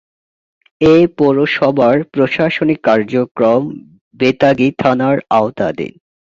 [0.81, 3.61] এ পৌরসভার প্রশাসনিক কার্যক্রম
[4.19, 5.93] বেতাগী থানার আওতাধীন।